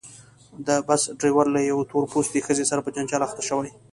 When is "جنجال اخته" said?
2.95-3.41